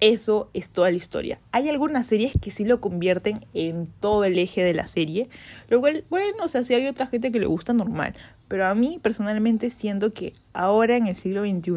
[0.00, 1.40] eso es toda la historia.
[1.52, 5.28] Hay algunas series que sí lo convierten en todo el eje de la serie,
[5.68, 8.14] lo cual, bueno, o sea, si hay otra gente que le gusta, normal.
[8.48, 11.72] Pero a mí personalmente siento que ahora en el siglo XXI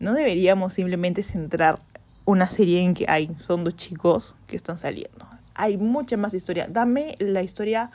[0.00, 1.80] no deberíamos simplemente centrar
[2.24, 5.26] una serie en que hay, son dos chicos que están saliendo.
[5.54, 6.66] Hay mucha más historia.
[6.68, 7.90] Dame la historia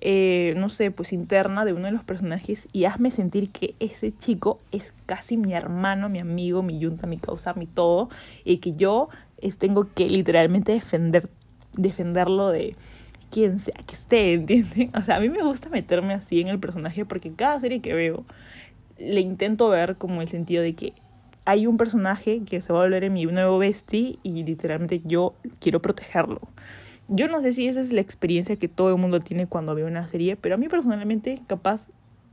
[0.00, 4.16] eh, no sé, pues interna de uno de los personajes y hazme sentir que ese
[4.16, 8.08] chico es casi mi hermano, mi amigo, mi yunta, mi causa, mi todo,
[8.44, 9.08] y que yo
[9.58, 11.28] tengo que literalmente defender,
[11.76, 12.76] defenderlo de
[13.30, 14.90] quien sea que esté, ¿entienden?
[14.98, 17.94] O sea, a mí me gusta meterme así en el personaje porque cada serie que
[17.94, 18.24] veo
[18.98, 20.92] le intento ver como el sentido de que
[21.44, 25.80] hay un personaje que se va a volver mi nuevo bestie y literalmente yo quiero
[25.80, 26.40] protegerlo.
[27.08, 29.84] Yo no sé si esa es la experiencia que todo el mundo tiene cuando ve
[29.84, 31.88] una serie, pero a mí personalmente, capaz,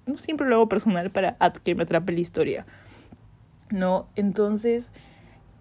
[0.06, 2.66] no siempre lo hago personal para que me atrape la historia.
[3.72, 4.08] ¿No?
[4.16, 4.92] Entonces,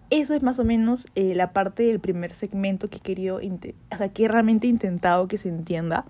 [0.09, 3.95] eso es más o menos eh, la parte del primer segmento que he querido, o
[3.95, 6.05] sea, que he realmente intentado que se entienda.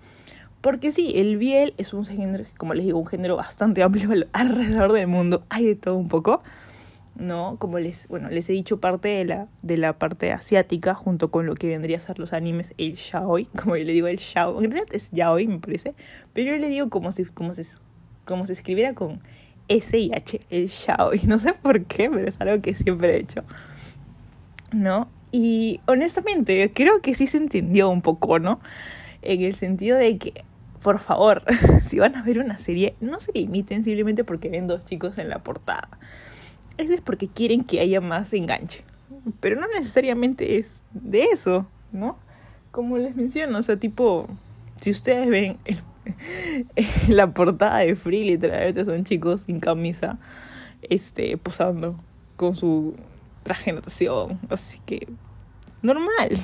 [0.60, 4.92] Porque sí, el biel es un género, como les digo, un género bastante amplio alrededor
[4.92, 5.44] del mundo.
[5.48, 6.42] Hay de todo un poco.
[7.18, 7.56] ¿No?
[7.58, 11.46] Como les, bueno, les he dicho parte de la, de la parte asiática, junto con
[11.46, 14.64] lo que vendría a ser los animes, el yaoi, como yo le digo el yaoi,
[14.64, 15.94] en realidad es yaoi me parece,
[16.32, 17.62] pero yo le digo como si, como si,
[18.24, 19.20] como se escribiera con
[19.68, 23.20] S y H, el yaoi, no sé por qué, pero es algo que siempre he
[23.20, 23.44] hecho,
[24.72, 25.08] ¿no?
[25.32, 28.60] Y honestamente, creo que sí se entendió un poco, ¿no?
[29.22, 30.44] En el sentido de que,
[30.82, 31.42] por favor,
[31.82, 35.28] si van a ver una serie, no se limiten simplemente porque ven dos chicos en
[35.28, 35.88] la portada
[36.78, 38.84] eso es porque quieren que haya más enganche.
[39.40, 42.16] Pero no necesariamente es de eso, ¿no?
[42.70, 44.28] Como les menciono, o sea, tipo,
[44.80, 45.58] si ustedes ven
[47.08, 50.18] la portada de Free, literalmente son chicos sin camisa,
[50.82, 51.98] este, posando
[52.36, 52.94] con su
[53.42, 54.38] traje de natación.
[54.50, 55.08] Así que,
[55.82, 56.30] normal.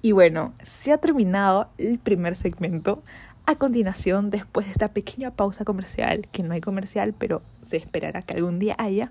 [0.00, 3.02] Y bueno, se ha terminado el primer segmento.
[3.48, 8.20] A continuación, después de esta pequeña pausa comercial, que no hay comercial, pero se esperará
[8.20, 9.10] que algún día haya,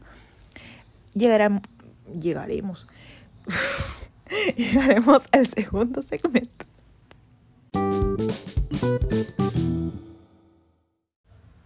[1.16, 1.60] llegará,
[2.22, 2.88] llegaremos.
[4.56, 6.68] llegaremos al segundo segmento.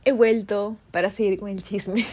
[0.06, 2.06] He vuelto para seguir con el chisme.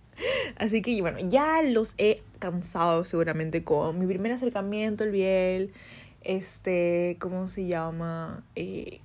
[0.58, 5.72] Así que bueno, ya los he cansado seguramente con mi primer acercamiento, el Biel,
[6.20, 8.44] este, ¿cómo se llama?
[8.56, 9.00] Eh,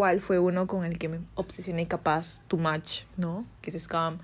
[0.00, 3.44] cuál fue uno con el que me obsesioné capaz too much, ¿no?
[3.60, 4.16] Que es Scam.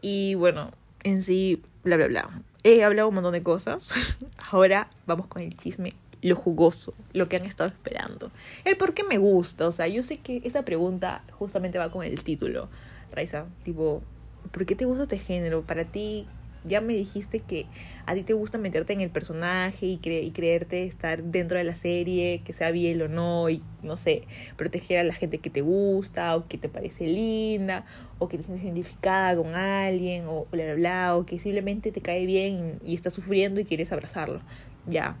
[0.00, 0.70] Y bueno,
[1.02, 2.30] en sí, bla, bla, bla.
[2.64, 3.90] He hablado un montón de cosas.
[4.50, 8.30] Ahora vamos con el chisme, lo jugoso, lo que han estado esperando.
[8.64, 9.68] El por qué me gusta.
[9.68, 12.70] O sea, yo sé que esta pregunta justamente va con el título.
[13.12, 14.00] Raiza, tipo,
[14.50, 15.60] ¿por qué te gusta este género?
[15.60, 16.26] Para ti,
[16.64, 17.66] ya me dijiste que
[18.06, 21.74] a ti te gusta meterte en el personaje y, y creerte estar dentro de la
[21.74, 24.22] serie, que sea bien o no, y no sé,
[24.56, 27.84] proteger a la gente que te gusta, o que te parece linda,
[28.18, 32.00] o que te sientes identificada con alguien, o bla, bla, bla, o que simplemente te
[32.00, 34.40] cae bien y, estás sufriendo y quieres abrazarlo.
[34.86, 35.16] Ya,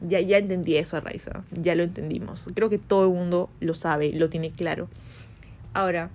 [0.00, 2.48] ya, ya entendí eso, Raiza, ya lo entendimos.
[2.54, 4.88] Creo que todo el mundo lo sabe, lo tiene claro.
[5.72, 6.10] Ahora,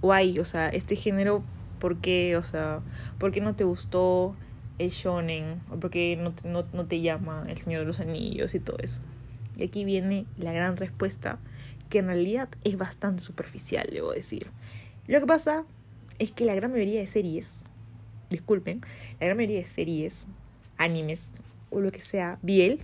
[0.00, 1.42] guay, o sea, este género
[1.84, 2.38] ¿Por qué?
[2.38, 2.80] O sea,
[3.18, 4.34] ¿por qué no te gustó
[4.78, 5.60] el shonen?
[5.70, 8.78] ¿O por qué no, no, no te llama el Señor de los Anillos y todo
[8.78, 9.02] eso?
[9.58, 11.38] Y aquí viene la gran respuesta,
[11.90, 14.46] que en realidad es bastante superficial, debo decir.
[15.08, 15.66] Lo que pasa
[16.18, 17.62] es que la gran mayoría de series,
[18.30, 18.80] disculpen,
[19.20, 20.24] la gran mayoría de series,
[20.78, 21.34] animes
[21.68, 22.80] o lo que sea, biel,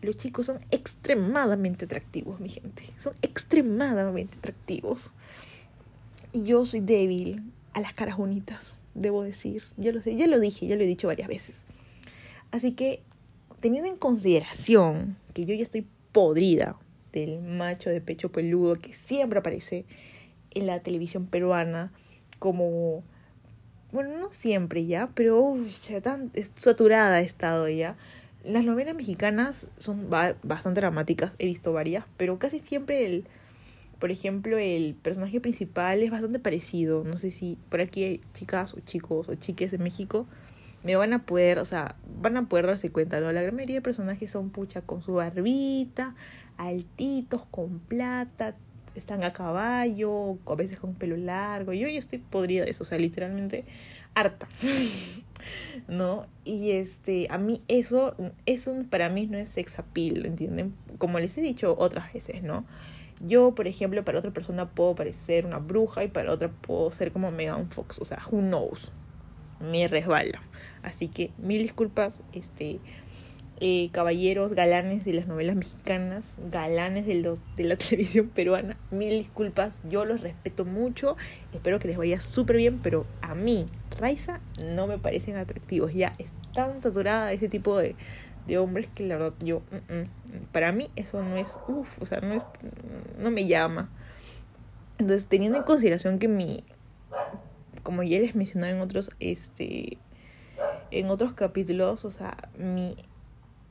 [0.00, 2.86] los chicos son extremadamente atractivos, mi gente.
[2.96, 5.12] Son extremadamente atractivos.
[6.32, 9.62] Y yo soy débil a las caras bonitas, debo decir.
[9.76, 11.62] Ya lo sé, ya lo dije, ya lo he dicho varias veces.
[12.50, 13.02] Así que,
[13.60, 16.76] teniendo en consideración que yo ya estoy podrida
[17.12, 19.84] del macho de pecho peludo que siempre aparece
[20.50, 21.92] en la televisión peruana
[22.38, 23.02] como
[23.92, 25.54] bueno, no siempre ya, pero
[25.88, 27.96] ya tan saturada he estado ya.
[28.42, 33.24] Las novelas mexicanas son bastante dramáticas, he visto varias, pero casi siempre el
[34.02, 37.04] por ejemplo, el personaje principal es bastante parecido.
[37.04, 40.26] No sé si por aquí hay chicas o chicos o chiques de México
[40.82, 43.30] me van a poder, o sea, van a poder darse cuenta, ¿no?
[43.30, 46.16] La gran mayoría de personajes son pucha con su barbita,
[46.56, 48.56] altitos, con plata,
[48.96, 51.72] están a caballo, a veces con pelo largo.
[51.72, 53.66] Yo, yo estoy podrida de eso, o sea, literalmente
[54.14, 54.48] harta.
[55.86, 56.26] ¿No?
[56.44, 60.74] Y este, a mí eso, eso para mí no es sex appeal, ¿entienden?
[60.98, 62.64] Como les he dicho otras veces, ¿no?
[63.24, 67.12] Yo, por ejemplo, para otra persona puedo parecer una bruja y para otra puedo ser
[67.12, 67.98] como Megan Fox.
[68.00, 68.90] O sea, who knows.
[69.60, 70.42] Me resbala.
[70.82, 72.80] Así que mil disculpas, este,
[73.60, 78.76] eh, caballeros, galanes de las novelas mexicanas, galanes de, los, de la televisión peruana.
[78.90, 81.16] Mil disculpas, yo los respeto mucho.
[81.52, 83.66] Espero que les vaya súper bien, pero a mí,
[84.00, 85.94] Raiza, no me parecen atractivos.
[85.94, 87.94] Ya están saturada ese tipo de,
[88.46, 92.06] de hombres que la verdad yo, mm, mm, para mí eso no es, uff, o
[92.06, 92.44] sea, no es,
[93.18, 93.88] no me llama.
[94.98, 96.64] Entonces, teniendo en consideración que mi,
[97.82, 99.98] como ya les mencionaba en otros, este,
[100.90, 102.96] en otros capítulos, o sea, mi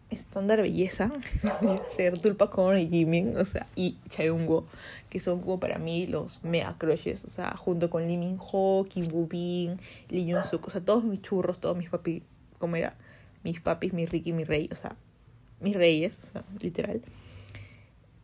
[0.10, 1.10] estándar belleza
[1.89, 4.65] ser Tulpa Con Jimin, o sea, y Chaeungo,
[5.10, 8.86] que son como para mí los mega crushes, o sea, junto con Lee Min Ho,
[8.88, 9.79] Kim Woo Bin,
[10.10, 12.23] Lee Suk, o sea, todos mis churros, todos mis papi,
[12.60, 12.95] como era,
[13.43, 14.95] mis papis, mi Ricky, mi rey, o sea,
[15.60, 17.01] mis reyes, o sea, literal.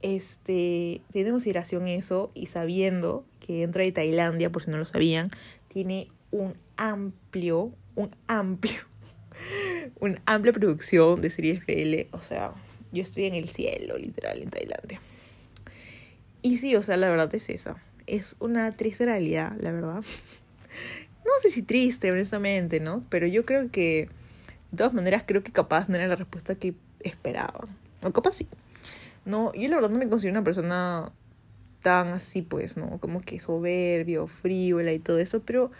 [0.01, 4.85] Este, teniendo en consideración eso y sabiendo que dentro de Tailandia, por si no lo
[4.85, 5.31] sabían,
[5.67, 8.81] tiene un amplio, un amplio
[9.99, 12.15] una amplia producción de series BL.
[12.15, 12.53] O sea,
[12.91, 15.01] yo estoy en el cielo, literal, en Tailandia.
[16.41, 17.77] Y sí, o sea, la verdad es esa.
[18.05, 20.03] Es una triste realidad, la verdad.
[21.25, 23.03] No sé si triste, honestamente, ¿no?
[23.09, 24.07] Pero yo creo que,
[24.71, 27.67] de todas maneras, creo que capaz no era la respuesta que esperaba.
[28.03, 28.47] O capaz sí.
[29.25, 31.11] No, yo la verdad no me considero una persona
[31.81, 32.97] tan así, pues, ¿no?
[32.99, 35.71] Como que soberbio, frívola y todo eso, pero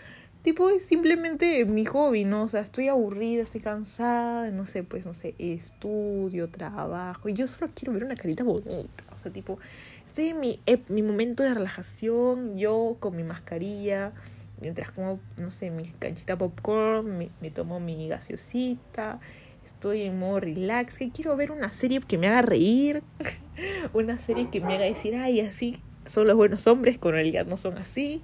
[0.42, 2.44] tipo es simplemente mi hobby, ¿no?
[2.44, 7.48] O sea, estoy aburrida, estoy cansada, no sé, pues, no sé, estudio, trabajo, y yo
[7.48, 9.60] solo quiero ver una carita bonita, o sea, tipo,
[10.06, 14.14] estoy en mi, mi momento de relajación, yo con mi mascarilla,
[14.62, 19.20] mientras como, no sé, mi canchita popcorn, me, me tomo mi gaseosita,
[19.66, 23.04] estoy en modo relax, que quiero ver una serie que me haga reír,
[23.94, 27.58] una serie que me haga decir, ay, así son los buenos hombres, con realidad no
[27.58, 28.22] son así,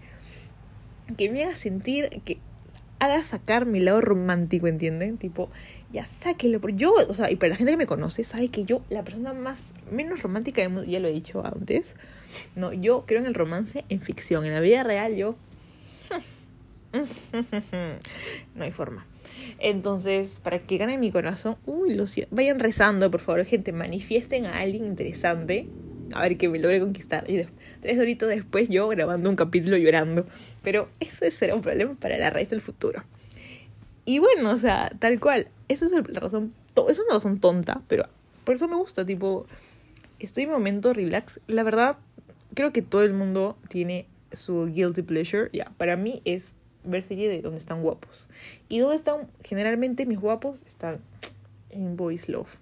[1.17, 2.38] que me haga sentir, que
[3.00, 5.17] haga sacar mi lado romántico, ¿entienden?
[5.17, 5.50] Tipo,
[5.91, 6.60] ya sáquelo.
[6.69, 9.34] Yo, o sea, y para la gente que me conoce, sabe que yo, la persona
[9.34, 11.96] más, menos romántica, ya lo he dicho antes,
[12.56, 14.46] no, yo creo en el romance en ficción.
[14.46, 15.36] En la vida real, yo.
[18.56, 19.06] no hay forma.
[19.60, 22.06] Entonces, para que gane mi corazón, uy, lo.
[22.32, 23.71] Vayan rezando, por favor, gente.
[23.71, 25.67] Manifiesten a alguien interesante.
[26.13, 27.30] A ver que me logre conquistar.
[27.30, 27.41] Y
[27.82, 30.28] tres horitos después, yo grabando un capítulo llorando.
[30.62, 33.04] Pero eso será un problema para la raíz del futuro.
[34.06, 35.47] Y bueno, o sea, tal cual.
[35.69, 36.54] Esa es la razón.
[36.89, 38.08] Es una razón tonta, pero
[38.43, 39.06] por eso me gusta.
[39.06, 39.47] Tipo,
[40.19, 41.39] estoy en momento relax.
[41.47, 41.97] La verdad,
[42.54, 45.50] creo que todo el mundo tiene su guilty pleasure.
[45.54, 48.28] Ya, para mí es ver serie de donde están guapos.
[48.69, 50.63] ¿Y dónde están generalmente mis guapos?
[50.67, 51.00] Están
[51.69, 52.58] en Boys Love.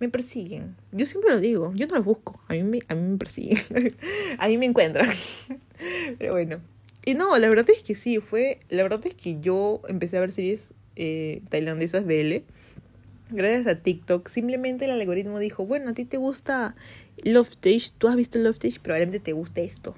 [0.00, 0.76] Me persiguen.
[0.92, 2.40] Yo siempre lo digo, yo no los busco.
[2.48, 3.58] A mí me, a mí me persiguen.
[4.38, 5.08] a mí me encuentran.
[6.18, 6.60] Pero bueno.
[7.04, 8.60] Y no, la verdad es que sí, fue.
[8.70, 12.42] La verdad es que yo empecé a ver series eh, tailandesas BL.
[13.30, 14.28] Gracias a TikTok.
[14.28, 16.74] Simplemente el algoritmo dijo, bueno, a ti te gusta
[17.22, 17.90] Love Stage.
[17.96, 19.94] Tú has visto Love Stage, probablemente te guste esto.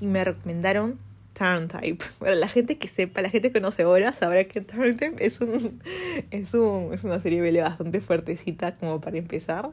[0.00, 0.98] Y me recomendaron
[1.34, 2.04] Turn Type.
[2.18, 5.40] Para la gente que sepa, la gente que conoce ahora sabrá que Turn Type es,
[5.40, 5.80] un,
[6.30, 9.70] es, un, es una serie BL bastante fuertecita como para empezar.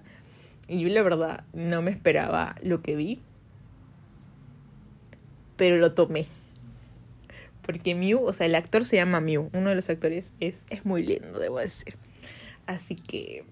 [0.67, 3.21] Y yo la verdad no me esperaba lo que vi.
[5.57, 6.25] Pero lo tomé.
[7.62, 9.49] Porque Mew, o sea, el actor se llama Mew.
[9.53, 11.95] Uno de los actores es, es muy lindo, debo decir.
[12.65, 13.43] Así que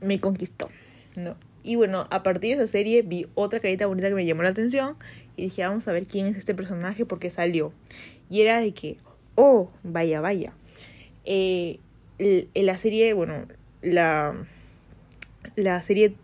[0.00, 0.70] me conquistó,
[1.16, 1.36] ¿no?
[1.62, 4.50] Y bueno, a partir de esa serie vi otra carita bonita que me llamó la
[4.50, 4.96] atención
[5.36, 7.72] y dije, vamos a ver quién es este personaje porque salió.
[8.30, 8.96] Y era de que,
[9.34, 10.52] oh, vaya, vaya.
[11.24, 11.78] Eh,
[12.54, 13.46] la serie, bueno,
[13.82, 14.34] la,
[15.54, 16.14] la serie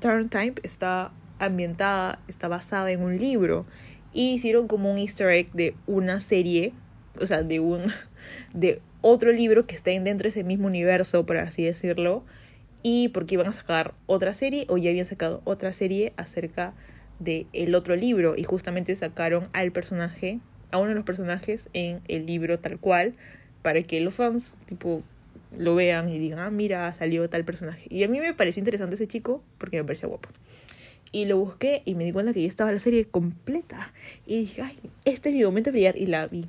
[0.00, 3.66] Turn Type está ambientada, está basada en un libro.
[4.12, 6.72] Y hicieron como un easter egg de una serie,
[7.20, 7.84] o sea, de un
[8.54, 12.24] de otro libro que está dentro de ese mismo universo, por así decirlo,
[12.82, 16.74] y porque iban a sacar otra serie o ya habían sacado otra serie acerca
[17.22, 22.00] de el otro libro y justamente sacaron al personaje, a uno de los personajes en
[22.08, 23.14] el libro tal cual
[23.62, 25.02] para que los fans tipo
[25.56, 27.86] lo vean y digan, ah, mira, salió tal personaje.
[27.90, 30.28] Y a mí me pareció interesante ese chico porque me parecía guapo.
[31.12, 33.92] Y lo busqué y me di cuenta que ya estaba la serie completa.
[34.26, 35.96] Y dije, ay, este es mi momento de brillar.
[35.98, 36.46] Y la vi.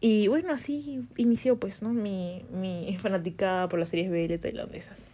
[0.00, 1.92] Y bueno, así inició pues, ¿no?
[1.92, 5.08] Mi, mi fanaticada por las series BL tailandesas.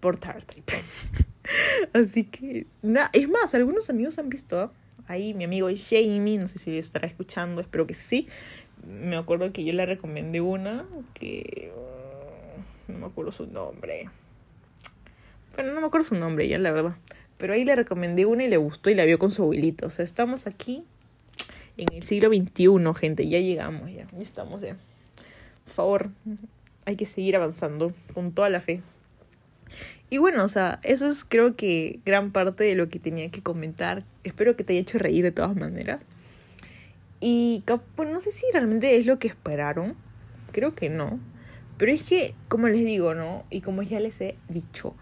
[0.00, 0.68] Por Tartrip.
[1.92, 4.72] así que, nada, es más, algunos amigos han visto,
[5.06, 8.28] ahí mi amigo Jamie, no sé si estará escuchando, espero que sí.
[8.86, 11.72] Me acuerdo que yo le recomendé una que...
[11.76, 14.08] Uh, no me acuerdo su nombre.
[15.54, 16.96] Bueno, no me acuerdo su nombre ya, la verdad.
[17.36, 19.86] Pero ahí le recomendé una y le gustó y la vio con su abuelito.
[19.86, 20.84] O sea, estamos aquí
[21.76, 24.76] en el siglo XXI, gente, ya llegamos, ya, ya estamos ya.
[25.64, 26.10] Por favor,
[26.84, 28.82] hay que seguir avanzando con toda la fe.
[30.10, 33.42] Y bueno, o sea, eso es creo que gran parte de lo que tenía que
[33.42, 34.04] comentar.
[34.24, 36.04] Espero que te haya hecho reír de todas maneras.
[37.20, 37.62] Y
[37.96, 39.94] bueno, no sé si realmente es lo que esperaron.
[40.52, 41.20] Creo que no.
[41.78, 43.44] Pero es que, como les digo, ¿no?
[43.50, 44.94] Y como ya les he dicho,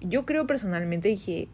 [0.00, 1.48] yo creo personalmente dije,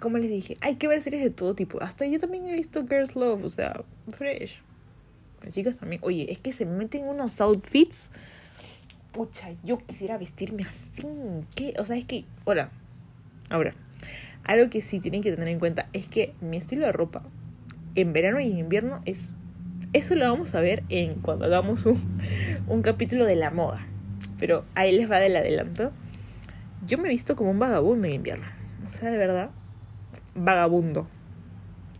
[0.00, 1.82] como les dije, hay que ver series de todo tipo.
[1.82, 4.60] Hasta yo también he visto Girls Love, o sea, fresh.
[5.44, 6.00] Las chicas también.
[6.04, 8.10] Oye, es que se meten unos outfits.
[9.12, 11.06] Pucha, yo quisiera vestirme así.
[11.54, 11.74] ¿Qué?
[11.78, 12.24] O sea, es que.
[12.44, 12.70] Hola.
[13.50, 13.74] Ahora.
[14.44, 17.22] Algo que sí tienen que tener en cuenta es que mi estilo de ropa
[17.94, 19.34] en verano y en invierno es.
[19.92, 21.98] Eso lo vamos a ver en cuando hagamos un,
[22.66, 23.86] un capítulo de la moda.
[24.38, 25.92] Pero ahí les va del adelanto.
[26.86, 28.46] Yo me he visto como un vagabundo en invierno.
[28.86, 29.50] O sea, de verdad
[30.34, 31.06] vagabundo.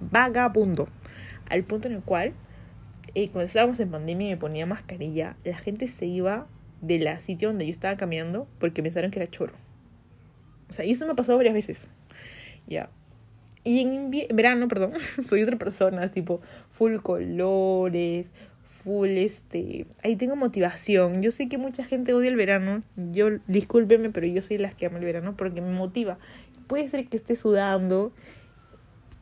[0.00, 0.88] Vagabundo.
[1.50, 2.34] Al punto en el cual
[3.14, 6.46] eh, cuando estábamos en pandemia y me ponía mascarilla, la gente se iba
[6.80, 9.52] de la sitio donde yo estaba caminando porque pensaron que era choro.
[10.70, 11.90] O sea, y eso me ha pasado varias veces.
[12.66, 12.90] Ya.
[13.64, 14.92] Y en verano, perdón,
[15.24, 18.30] soy otra persona, tipo full colores,
[18.82, 21.22] full este, ahí tengo motivación.
[21.22, 22.82] Yo sé que mucha gente odia el verano.
[23.12, 26.18] Yo discúlpeme, pero yo soy la que ama el verano porque me motiva.
[26.66, 28.12] Puede ser que esté sudando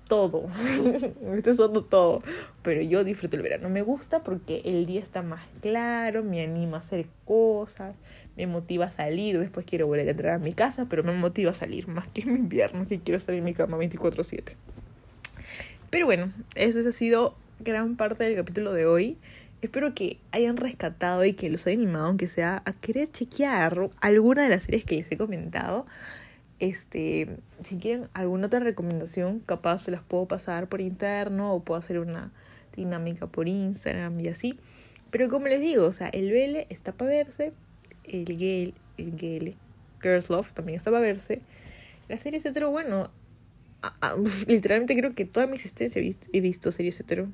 [0.08, 0.46] todo.
[1.22, 2.22] me estoy sudando todo.
[2.62, 3.68] Pero yo disfruto el verano.
[3.68, 7.94] Me gusta porque el día está más claro, me anima a hacer cosas,
[8.36, 9.38] me motiva a salir.
[9.38, 12.22] Después quiero volver a entrar a mi casa, pero me motiva a salir más que
[12.22, 14.54] en invierno, que quiero estar en mi cama 24-7.
[15.90, 19.16] Pero bueno, eso ha sido gran parte del capítulo de hoy.
[19.62, 24.42] Espero que hayan rescatado y que los haya animado, aunque sea a querer chequear alguna
[24.42, 25.86] de las series que les he comentado.
[26.58, 27.28] Este,
[27.62, 31.98] si quieren alguna otra recomendación, capaz se las puedo pasar por interno o puedo hacer
[31.98, 32.32] una
[32.74, 34.58] dinámica por Instagram y así.
[35.10, 37.52] Pero como les digo, o sea, el BL está para verse,
[38.04, 39.56] el Gale, el Gale,
[40.02, 41.40] Girls Love también está para verse.
[42.08, 43.10] La serie hetero, bueno,
[44.46, 47.28] literalmente creo que toda mi existencia he visto, he visto series hetero.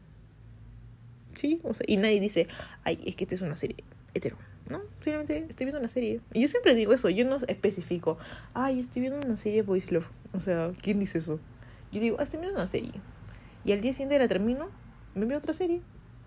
[1.34, 2.46] Sí, o sea, y nadie dice,
[2.84, 3.76] ay, es que esta es una serie
[4.14, 4.36] hetero.
[4.72, 4.80] ¿No?
[5.00, 6.20] Simplemente estoy viendo una serie.
[6.32, 8.18] Y yo siempre digo eso, yo no especifico,
[8.54, 10.08] ay, estoy viendo una serie Boys Love.
[10.32, 11.38] O sea, ¿quién dice eso?
[11.92, 12.92] Yo digo, ah, estoy viendo una serie.
[13.64, 14.68] Y al día siguiente la termino,
[15.14, 15.82] me veo otra serie.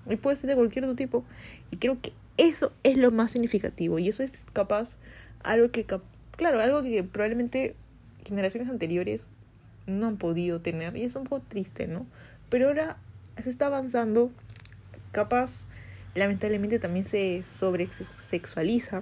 [0.07, 1.25] Y puede ser de cualquier otro tipo.
[1.71, 3.99] Y creo que eso es lo más significativo.
[3.99, 4.97] Y eso es capaz
[5.43, 5.85] algo que,
[6.31, 7.75] claro, algo que probablemente
[8.23, 9.27] generaciones anteriores
[9.87, 10.95] no han podido tener.
[10.95, 12.05] Y es un poco triste, ¿no?
[12.49, 12.97] Pero ahora
[13.41, 14.31] se está avanzando.
[15.11, 15.65] Capaz
[16.15, 19.01] lamentablemente también se sobresexualiza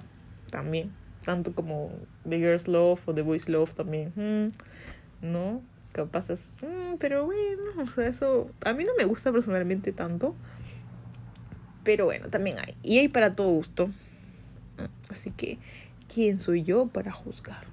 [0.50, 0.90] también,
[1.24, 1.92] tanto como
[2.28, 5.62] The Girls Love o The Boys Love también, mm, ¿no?
[5.92, 10.34] Capaz es, mm, pero bueno, o sea, eso a mí no me gusta personalmente tanto,
[11.84, 13.90] pero bueno, también hay, y hay para todo gusto,
[15.08, 15.58] así que,
[16.12, 17.64] ¿quién soy yo para juzgar?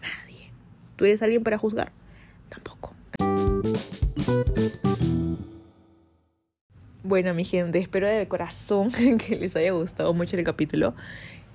[0.00, 0.50] Nadie.
[0.96, 1.90] ¿Tú eres alguien para juzgar?
[2.48, 2.91] Tampoco.
[7.04, 10.94] Bueno, mi gente, espero de corazón que les haya gustado mucho el capítulo.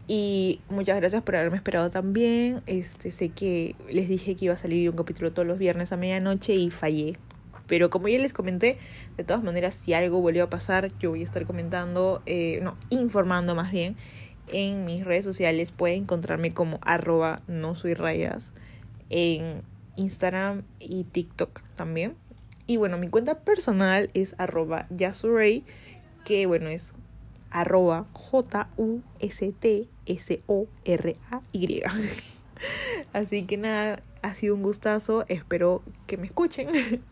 [0.06, 2.62] Y muchas gracias por haberme esperado también.
[2.66, 5.98] Este, sé que les dije que iba a salir un capítulo todos los viernes a
[5.98, 7.18] medianoche y fallé.
[7.66, 8.78] Pero como ya les comenté,
[9.16, 12.78] de todas maneras, si algo volvió a pasar, yo voy a estar comentando, eh, no,
[12.90, 13.96] informando más bien
[14.48, 15.72] en mis redes sociales.
[15.72, 18.54] Pueden encontrarme como arroba no soy rayas
[19.10, 19.62] en
[19.96, 22.16] Instagram y TikTok también.
[22.68, 25.64] Y bueno, mi cuenta personal es arroba yasurey,
[26.26, 26.94] que bueno, es
[27.50, 29.14] arroba J-U-S-T-S-O-R-A-Y.
[33.14, 35.26] Así que nada, ha sido un gustazo.
[35.30, 36.70] Espero que me escuchen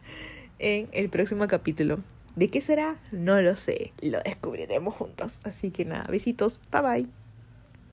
[0.60, 1.99] en el próximo capítulo.
[2.36, 2.97] ¿De qué será?
[3.12, 3.93] No lo sé.
[4.01, 5.39] Lo descubriremos juntos.
[5.43, 6.60] Así que nada, besitos.
[6.72, 7.25] Bye bye.